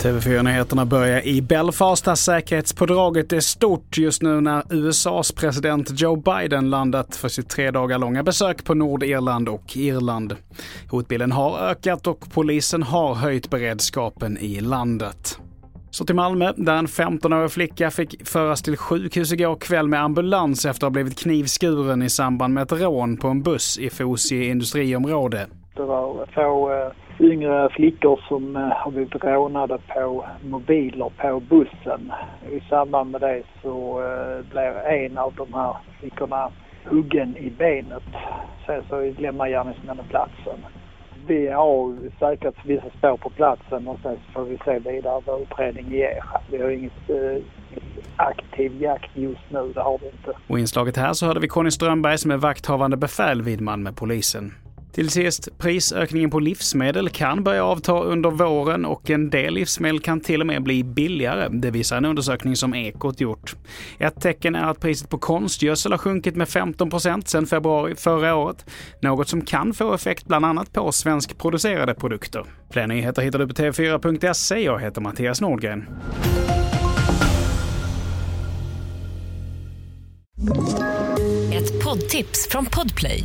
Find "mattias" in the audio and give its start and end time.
75.00-75.40